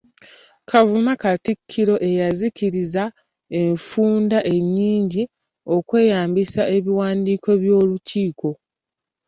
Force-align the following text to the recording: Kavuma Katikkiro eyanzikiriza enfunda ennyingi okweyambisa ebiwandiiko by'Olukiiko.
Kavuma 0.69 1.11
Katikkiro 1.23 1.95
eyanzikiriza 2.09 3.03
enfunda 3.61 4.37
ennyingi 4.55 5.23
okweyambisa 5.75 6.61
ebiwandiiko 6.77 7.49
by'Olukiiko. 7.61 8.49